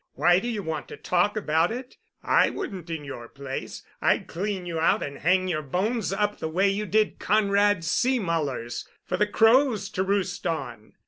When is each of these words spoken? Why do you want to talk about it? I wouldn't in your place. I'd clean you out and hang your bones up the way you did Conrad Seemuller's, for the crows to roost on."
Why 0.15 0.39
do 0.39 0.47
you 0.47 0.63
want 0.63 0.87
to 0.87 0.97
talk 0.97 1.37
about 1.37 1.71
it? 1.71 1.95
I 2.23 2.49
wouldn't 2.49 2.89
in 2.89 3.03
your 3.05 3.27
place. 3.27 3.83
I'd 4.01 4.25
clean 4.25 4.65
you 4.65 4.79
out 4.79 5.03
and 5.03 5.19
hang 5.19 5.47
your 5.47 5.61
bones 5.61 6.11
up 6.11 6.39
the 6.39 6.49
way 6.49 6.69
you 6.69 6.87
did 6.87 7.19
Conrad 7.19 7.83
Seemuller's, 7.83 8.89
for 9.05 9.15
the 9.15 9.27
crows 9.27 9.91
to 9.91 10.01
roost 10.03 10.47
on." 10.47 10.93